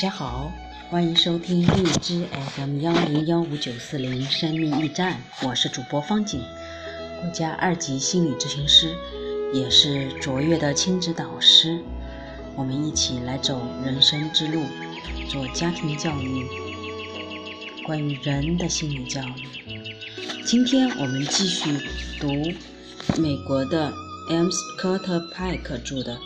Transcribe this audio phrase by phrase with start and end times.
[0.00, 0.50] 大家好，
[0.88, 2.26] 欢迎收听荔枝
[2.56, 6.40] FM 幺零幺五九四零生命驿站，我是主播方景，
[7.20, 8.96] 国家二级心理咨询师，
[9.52, 11.78] 也是卓越的亲子导师。
[12.56, 14.62] 我们一起来走人生之路，
[15.28, 16.46] 做家庭教育，
[17.84, 20.42] 关于人的心理教育。
[20.46, 21.78] 今天我们继续
[22.18, 22.26] 读
[23.20, 23.92] 美国的
[24.30, 24.48] M.
[24.48, 26.18] Scott Pike 著的。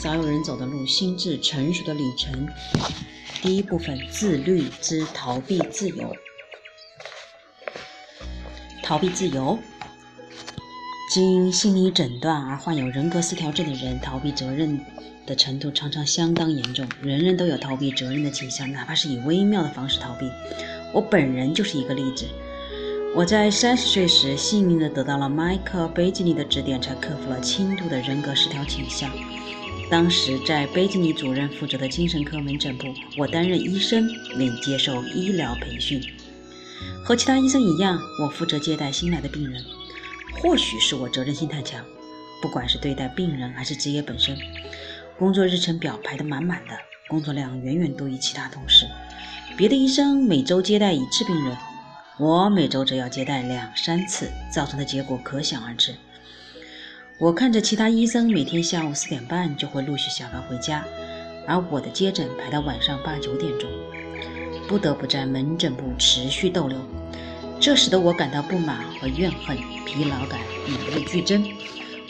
[0.00, 2.46] 少有人走的路，心智成熟的里程。
[3.42, 6.14] 第一部分：自律之逃避自由。
[8.80, 9.58] 逃避自由。
[11.12, 14.80] 经心理诊断而患有人格失调症的人，逃避责任
[15.26, 16.86] 的程度常常相当严重。
[17.02, 20.30] 人人都有逃避责任的倾向，哪怕是以微妙的方式逃避。
[20.94, 22.24] 我本人就是一个例子。
[23.16, 29.10] 我在三十岁时，幸运地得到了迈克·贝吉尼的指点，才克服了轻度的人格失调倾向。
[29.90, 35.98] 当时在贝吉尼主任负责的精神科门诊部，我担任医生并接受医疗培训。
[37.02, 39.64] 和其他医生一样，我负责接待新来的病人。
[40.42, 41.82] 或许是我责任心太强，
[42.42, 44.36] 不管是对待病人还是职业本身，
[45.18, 46.78] 工作日程表排得满满的，
[47.08, 48.86] 工作量远远多于其他同事。
[49.56, 51.56] 别的医生每周接待一次病人，
[52.18, 55.94] 我每周只要接待两三次，造成的结果可想而知。
[57.18, 60.84] 我看着其他医生每天下午四点半就会陆续下班回家，
[61.48, 63.68] 而我的接诊排到晚上八九点钟，
[64.68, 66.78] 不得不在门诊部持续逗留，
[67.58, 70.38] 这使得我感到不满和怨恨，疲劳感
[70.68, 71.44] 与日俱增。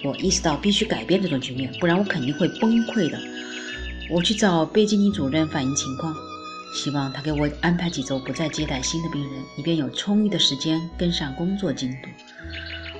[0.05, 3.19] 我意识到必须改变这种局面，不然我肯定会崩溃的。
[4.11, 6.15] 我去找贝基尼主任反映情况，
[6.75, 12.09] 希望他给我安排几周不再接待新的病人，以便有充裕的时间跟上工作进度。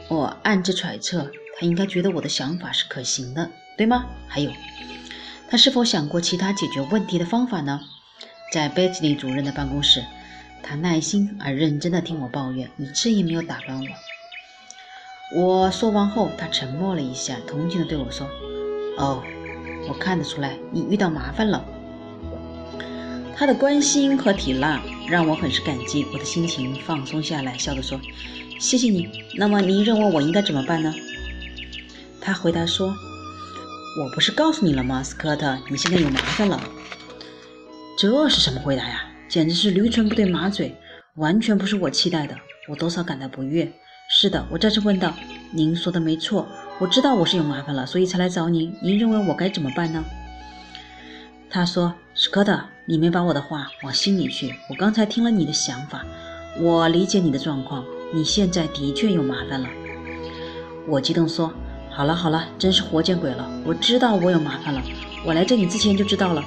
[0.09, 1.31] 我暗自揣测。
[1.59, 4.07] 他应该觉得我的想法是可行的，对吗？
[4.29, 4.53] 还有，
[5.49, 7.81] 他是否想过其他解决问题的方法呢？
[8.53, 10.05] 在贝吉尼主任的办公室，
[10.63, 13.87] 他耐心而认真地听我抱怨，一次也没有打断我。
[15.37, 18.27] 我说完后，他沉默了一下，同情地对我说
[18.97, 19.23] ：“哦，
[19.89, 21.65] 我看得出来你遇到麻烦了。”
[23.37, 28.01] 他的关心和体谅让我很是感激，我的心情放松下来，笑着说
[28.59, 29.25] ：“谢谢你。
[29.35, 30.95] 那么您认为我应该怎么办呢？”
[32.29, 32.95] 他回答说
[33.99, 35.57] ：“我不是告诉你了吗，斯科特？
[35.71, 36.61] 你现在有麻烦了。”
[37.99, 39.03] 这是什么回答呀？
[39.31, 40.77] 简直是驴唇不对马嘴，
[41.15, 42.37] 完全不是我期待的。
[42.69, 43.73] 我多少感到不悦。
[44.11, 45.15] 是的，我再次问道
[45.53, 46.47] ：“您说的没错，
[46.79, 48.77] 我知道我是有麻烦了，所以才来找您。
[48.83, 50.05] 您认为我该怎么办呢？”
[51.49, 54.55] 他说：“斯科特，你没把我的话往心里去。
[54.69, 56.05] 我刚才听了你的想法，
[56.61, 57.87] 我理解你的状况。
[58.13, 59.69] 你现在的确有麻烦了。”
[60.87, 61.51] 我激动说。
[61.99, 63.51] 好了好了，真是活见鬼了！
[63.65, 64.81] 我知道我有麻烦了，
[65.25, 66.45] 我来这里之前就知道了。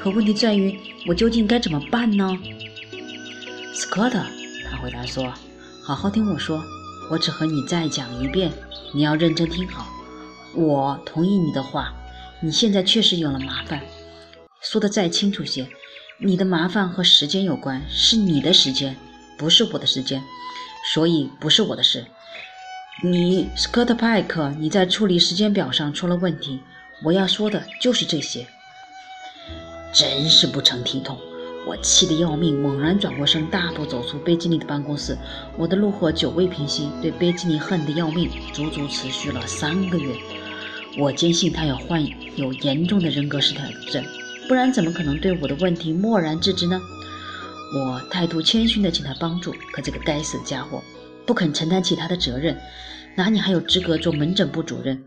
[0.00, 2.26] 可问题在于，我究竟该怎么办呢？
[3.74, 4.18] 斯科特，
[4.66, 5.30] 他回答说
[5.84, 6.64] ：“好好听我说，
[7.10, 8.50] 我只和你再讲一遍，
[8.94, 9.86] 你要认真听好。
[10.54, 11.92] 我同意你的话，
[12.40, 13.82] 你现在确实有了麻烦。
[14.62, 15.68] 说的再清楚些，
[16.18, 18.96] 你的麻烦和时间有关，是你的时间，
[19.36, 20.24] 不是我的时间，
[20.94, 22.06] 所以不是我的事。”
[23.06, 26.60] 你斯科特派克，你在处理时间表上出了问题。
[27.02, 28.46] 我要说的就是这些，
[29.92, 31.18] 真是不成体统！
[31.66, 35.18] 我气得要命，猛然转过身，大步走出贝基尼的办公室。
[35.58, 40.16] 我的怒火久未平息，对贝基尼恨得要命，足足持续了三个月。
[40.96, 42.02] 我坚信他有患
[42.36, 44.02] 有严重的人格失调症，
[44.48, 46.80] 不然怎么可能对我的问题漠然置之呢？
[47.76, 50.82] 我态度谦逊地请他帮助，可这个该死的家伙。
[51.26, 52.54] 不肯承担起他的责任，
[53.16, 55.04] 哪里还有资格做门诊部主任？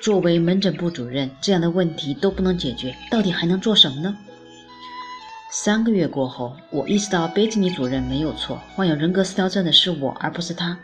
[0.00, 4.16] 作为门诊部主任，这样的问题都不能解决，到底还能做什么呢？
[5.50, 10.78] 三个月过后，我意识到贝吉尼主任没有错，患有人格失调症的是我，而不是他。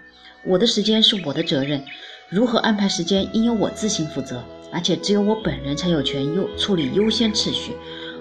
[0.45, 1.85] 我的时间是我的责任，
[2.29, 4.43] 如何安排时间应由我自行负责，
[4.73, 7.73] 而且只有我本人才有权优处理优先次序。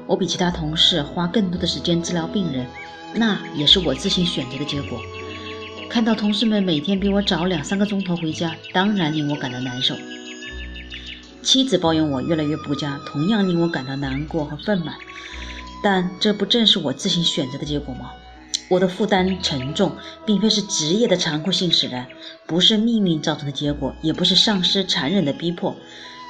[0.06, 2.68] 我比其他同事花更多的时间治疗病人，
[3.16, 5.00] 那也是我自行选择的结果。
[5.92, 9.94] 看到同事们每天比我早两三个钟头回家，当然令我感到难受。
[11.44, 14.94] 妻子抱怨我越来越不佳，同样令我感到难过和愤懑。
[15.84, 18.12] 但这不正是我自行选择的结果吗？
[18.70, 19.94] 我的负担沉重，
[20.26, 22.08] 并非是职业的残酷性使然，
[22.48, 25.76] 不是命运造成的结果，也不是上司残忍的逼迫，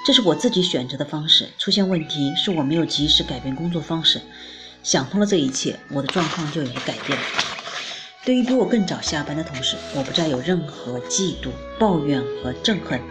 [0.08, 1.48] 这是我自己选择的方式。
[1.60, 4.22] 出现问题是我没有及时改变工作方式。
[4.82, 7.16] 想通了这一切，我的状况就有了改变。
[8.24, 13.02] 对于比我更早下班的同事，我不再有任何嫉妒、抱怨和憎恨。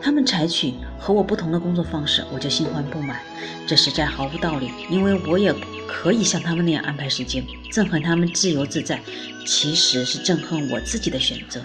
[0.00, 3.20] 他们采取和我不同的工作方式，我就心怀不满。
[3.66, 5.52] 这实在毫无道理，因为我也
[5.88, 7.44] 可以像他们那样安排时间。
[7.72, 9.02] 憎恨他们自由自在，
[9.44, 11.60] 其实是憎恨我自己的选择。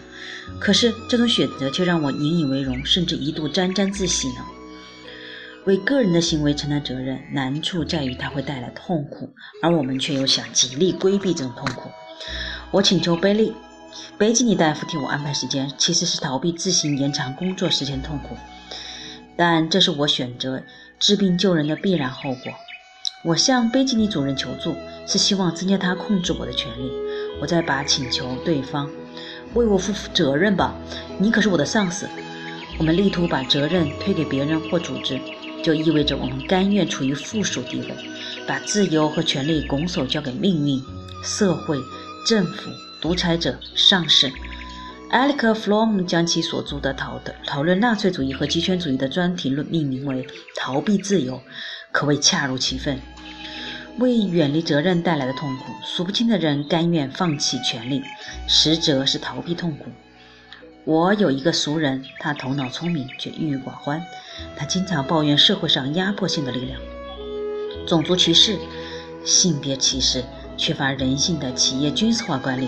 [0.60, 4.44] 可是这种选择却让我引以为荣，甚至一度沾沾自喜呢。
[5.66, 9.32] 为个人的行为承担责任，难处在于它会带来痛苦，
[9.62, 11.92] 而我们却又想极力规避这种痛苦。
[12.74, 13.54] 我请求贝利。
[14.18, 18.36] 贝吉尼大夫替我安排时间，其实是逃避自行延长工作时间痛苦，
[19.38, 20.64] 但这是我选择
[21.00, 22.52] 治病救人的必然后果。
[23.24, 24.76] 我向贝吉尼主任求助，
[25.06, 26.92] 是希望增加他控制我的权利。
[27.40, 28.90] 我在把请求对方
[29.54, 30.74] 为我负责任吧，
[31.20, 32.10] 你可是我的上司。
[32.80, 35.22] 我们力图把责任推给别人或组织，
[35.64, 37.96] 就意味着我们甘愿处于附属地位，
[38.48, 40.82] 把自由和权利拱手交给命运、
[41.24, 41.78] 社会、
[42.26, 42.72] 政府。
[43.02, 44.32] 独裁者、上市，
[45.10, 50.26] 埃里克·弗洛姆将其所著的讨的讨论纳粹主义和极权主义的专题论命名为
[50.56, 51.42] “逃避自由”，
[51.92, 52.98] 可谓恰如其分。
[54.00, 58.02] 为远离责任带来的痛苦，数不清的人甘愿放弃权利，
[58.48, 59.88] 实则是逃避痛苦。
[60.86, 64.02] 我有一个熟人，他头脑聪明却郁郁寡欢，
[64.56, 66.80] 他经常抱怨社会上压迫性的力量，
[67.86, 68.58] 种族歧视、
[69.26, 70.24] 性别歧视、
[70.58, 72.68] 缺乏人性的企业军事化管理。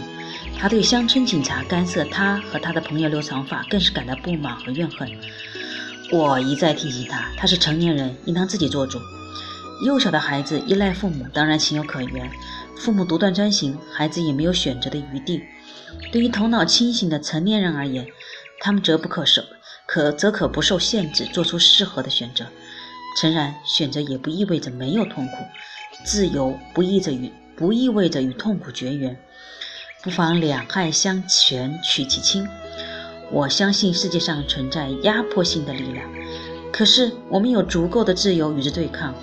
[0.57, 5.09] 他对乡村警察干涉他和他的朋友留长发更是感到不满和怨恨。
[6.11, 8.99] 我一再提醒他，他是成年人，应当自己做主。
[9.83, 12.29] 幼小的孩子依赖父母，当然情有可原。
[12.77, 15.41] 父母独断专行，孩子也没有选择的余地。
[16.11, 18.05] 对于头脑清醒的成年人而言，
[18.59, 19.41] 他们则不可受，
[19.85, 22.45] 可则可不受限制，做出适合的选择。
[23.17, 25.33] 诚然，选择也不意味着没有痛苦。
[26.05, 29.17] 自由不意着与不意味着与痛苦绝缘。
[30.03, 32.47] 不妨两害相权取其轻。
[33.31, 36.07] 我相信世界上存在压迫性的力量，
[36.71, 39.15] 可是我们有足够的自由与之对抗。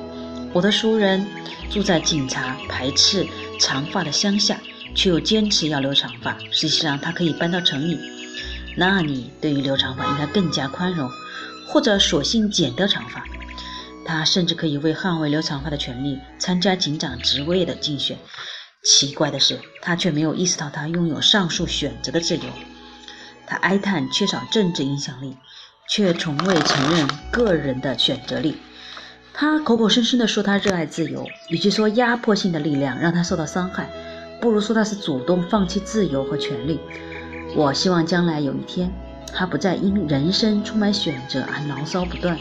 [0.52, 1.24] 我的熟人
[1.70, 3.26] 住在警察排斥
[3.60, 4.60] 长发的乡下，
[4.94, 6.36] 却又坚持要留长发。
[6.50, 7.96] 实际上，他可以搬到城里，
[8.76, 11.08] 那你对于留长发应该更加宽容，
[11.68, 13.24] 或者索性剪掉长发。
[14.04, 18.18] 他甚至可以为捍卫留长发的权利参加警长职位的竞选。
[18.84, 22.44] 奇怪的是，他却没有意识到他拥有上述选择的自由。
[23.46, 25.36] 他哀叹缺少政治影响力，
[25.88, 28.56] 却从未承认个人的选择力。
[29.34, 33.88] 他口口声声地说他热爱自由，与其说压迫性的力量让他受到伤害，
[34.40, 36.80] 不如说他是主动放弃自由和权利。
[37.54, 38.92] 我希望将来有一天，
[39.32, 42.38] 他不再因人生充满选择而牢骚不断，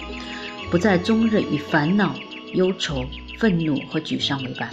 [0.71, 2.15] 不再终日以烦恼、
[2.53, 3.05] 忧愁、
[3.37, 4.69] 愤怒和沮丧为伴。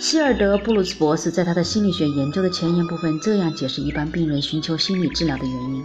[0.00, 5.84] 希尔德·布鲁斯博士在他的心理学研究的前言部分这样解释一般病人寻求心理治疗的原因：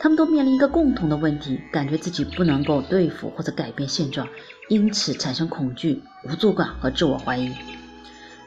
[0.00, 4.26] 他们都面临一个共同的问题，感觉自己不能够对付或者改变现状，
[4.70, 7.52] 因此产生恐惧、无助感和自我怀疑。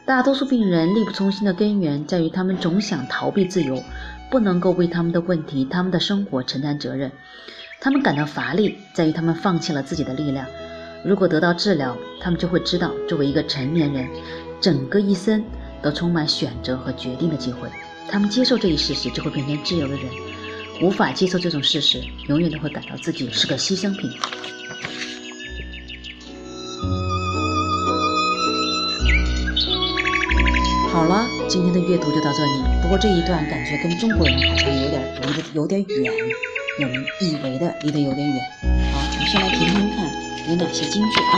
[0.04, 3.83] 大多数病人力不从心的根源在于他们总想逃避自由，
[4.31, 7.12] 不能够为他们的问题、他们的生活承担责任。
[7.79, 10.45] 他们感到乏力在于他们放弃了自己的力量。
[11.06, 14.07] 如果得到治疗，他们就会知道，作为一个成年人。
[14.59, 15.44] 整个一生
[15.83, 17.69] 都充满选择和决定的机会，
[18.09, 20.06] 他们接受这一事实，就会变成自由的人；
[20.81, 24.09] 无法接受这种事实，永远都会感到自己是个牺牲品。
[30.92, 32.81] 好了，今天的阅读就到这里。
[32.81, 36.11] 不过这一段感觉跟中国人好像有点离得有点远，
[36.86, 38.36] 我们以为的离得有点远。
[38.94, 40.06] 好，我们先来听听看
[40.48, 41.34] 有哪些金句啊。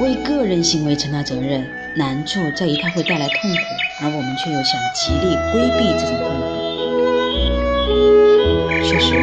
[0.00, 3.56] 为个人行为承担责任，难处在于它会带来痛苦，
[4.00, 6.44] 而我们却又想极力规避这种痛苦。
[8.82, 9.14] 确实，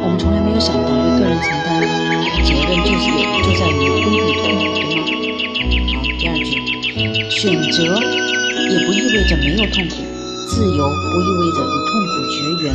[0.00, 3.10] 我们从来没有想到为个人承担责任就是
[3.42, 5.04] 就在于规避痛苦，对吗？
[5.92, 6.48] 好，第二句，
[7.28, 8.00] 选择
[8.68, 9.94] 也不意味着没有痛苦，
[10.48, 12.74] 自由不意味着与痛苦绝缘，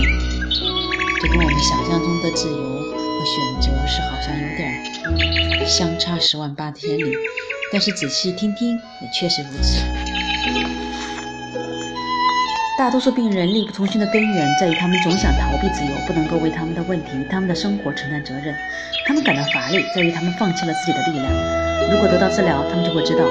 [1.21, 4.61] 这跟我们想象中的自由和选择是好像有点。
[5.67, 7.13] 相差十万八千里，
[7.71, 9.83] 但是仔细听听，也确实如此。
[12.77, 18.55] 大多数病人力不从心的根源在于他们总想逃避自由，不能够为他们的问题、他们的生活承担责任。
[19.05, 21.31] 他们感到乏力，在于他们放弃了自己的力量。
[21.91, 23.25] 如果得到治疗，他们就会知道，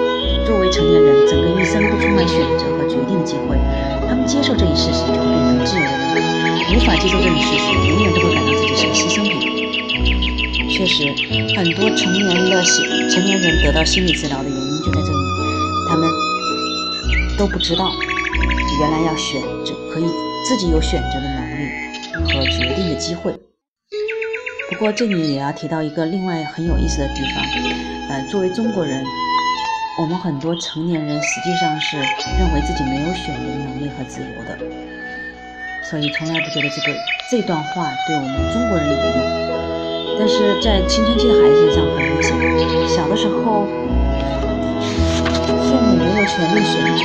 [0.46, 3.56] 作为成年人，整个一生都充满选择和决定的机会。
[4.08, 5.82] 他们接受这一事实，就会变成自由；
[6.74, 9.38] 无法接受这种事实，永远都会感到自己是个牺牲品。
[10.70, 11.12] 确实，
[11.56, 15.18] 很多成年的心成年人得到心理治疗的原因就在这里，
[15.88, 16.08] 他们
[17.38, 17.92] 都不知道
[18.80, 20.04] 原来要选择，可以
[20.48, 21.68] 自己有选择的能力
[22.34, 23.34] 和决定的机会。
[24.70, 27.44] 不过这里也要提到一个另外很有意思的地方，
[28.08, 29.04] 呃，作为中国人，
[29.96, 31.98] 我们很多成年人实际上是
[32.38, 34.56] 认为自己没有选择能力和自由的，
[35.82, 36.96] 所以从来不觉得这个
[37.30, 39.20] 这段话对我们中国人有用。
[40.18, 42.32] 但是在青春期的孩子身上很明显，
[42.88, 43.66] 小的时候
[45.44, 47.04] 父母没有权利选择，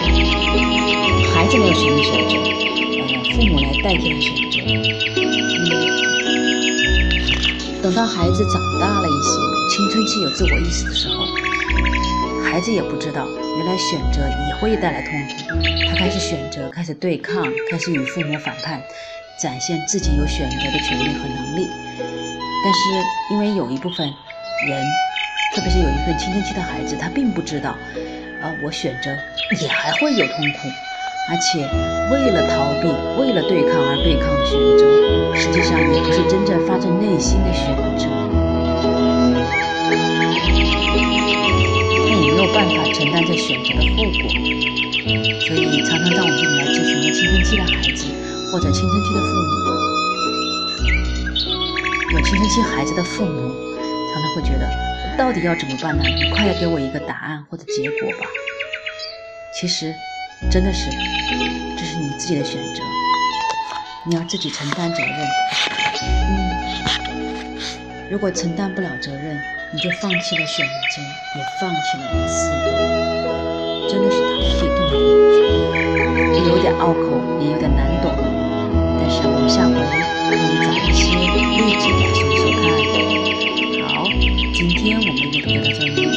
[1.33, 2.31] 孩子没有权利选择，
[3.01, 4.55] 呃，父母来代替他选择。
[7.83, 9.29] 等到孩子长大了一些，
[9.69, 11.25] 青春期有自我意识的时候，
[12.55, 15.59] 孩子也不知道，原来选择也会带来痛苦。
[15.89, 18.81] 他开始选择，开始对抗，开始与父母反叛，
[19.37, 21.67] 展现自己有选择的权利和能力。
[22.63, 22.79] 但是
[23.33, 24.07] 因为有一部分
[24.69, 24.85] 人，
[25.53, 27.75] 特别是有一部分青春期的孩子，他并不知道，
[28.41, 29.11] 呃，我选择
[29.61, 30.69] 也还会有痛苦。
[31.27, 31.59] 而且，
[32.09, 32.87] 为了逃避、
[33.19, 38.14] 为了对抗而对抗的选择，实际上也不是真正发自内心的选择。
[42.55, 44.15] 办法承担这选择的后果。
[45.45, 48.07] 所以，常常当我们这里来咨询青春期的孩子，
[48.51, 49.53] 或者青春期的父母，
[52.13, 53.53] 有青春期孩子的父母，
[54.13, 54.63] 常常会觉得，
[55.17, 56.03] 到底要怎么办呢？
[56.07, 58.25] 你快要给我一个答案或者结果吧。
[59.59, 59.93] 其实。
[60.51, 60.91] 真的是，
[61.77, 62.83] 这是你自己的选择，
[64.05, 65.27] 你要自己承担责任。
[66.03, 67.57] 嗯，
[68.11, 69.39] 如果承担不了责任，
[69.75, 71.01] 你就放弃了选择，
[71.35, 74.95] 也放弃了自由，真的是太激动了，
[76.47, 78.15] 有点拗口，也有点难懂。
[78.97, 82.63] 但是我们下回可以找一些例子来说说看。
[83.85, 84.07] 好，
[84.53, 86.14] 今天我们就聊到这里。